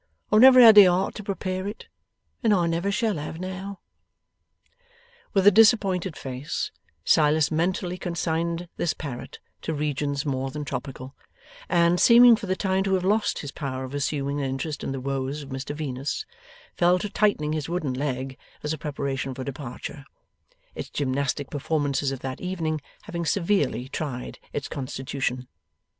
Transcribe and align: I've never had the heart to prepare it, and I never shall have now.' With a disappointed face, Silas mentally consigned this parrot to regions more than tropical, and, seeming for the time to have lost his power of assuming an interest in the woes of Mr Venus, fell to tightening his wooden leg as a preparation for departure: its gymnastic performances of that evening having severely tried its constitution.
I've 0.31 0.41
never 0.41 0.59
had 0.59 0.73
the 0.73 0.85
heart 0.85 1.13
to 1.13 1.23
prepare 1.23 1.67
it, 1.67 1.87
and 2.43 2.55
I 2.55 2.65
never 2.65 2.91
shall 2.91 3.17
have 3.17 3.39
now.' 3.39 3.81
With 5.35 5.45
a 5.45 5.51
disappointed 5.51 6.17
face, 6.17 6.71
Silas 7.05 7.51
mentally 7.51 7.99
consigned 7.99 8.67
this 8.77 8.95
parrot 8.95 9.37
to 9.61 9.75
regions 9.75 10.25
more 10.25 10.49
than 10.49 10.65
tropical, 10.65 11.15
and, 11.69 11.99
seeming 11.99 12.35
for 12.35 12.47
the 12.47 12.55
time 12.55 12.83
to 12.85 12.95
have 12.95 13.03
lost 13.05 13.37
his 13.45 13.51
power 13.51 13.83
of 13.83 13.93
assuming 13.93 14.39
an 14.41 14.49
interest 14.49 14.83
in 14.83 14.91
the 14.91 14.99
woes 14.99 15.43
of 15.43 15.49
Mr 15.49 15.75
Venus, 15.75 16.25
fell 16.75 16.97
to 16.97 17.07
tightening 17.07 17.53
his 17.53 17.69
wooden 17.69 17.93
leg 17.93 18.39
as 18.63 18.73
a 18.73 18.79
preparation 18.79 19.35
for 19.35 19.43
departure: 19.43 20.03
its 20.73 20.89
gymnastic 20.89 21.51
performances 21.51 22.11
of 22.11 22.21
that 22.21 22.41
evening 22.41 22.81
having 23.03 23.23
severely 23.23 23.87
tried 23.87 24.39
its 24.51 24.67
constitution. 24.67 25.47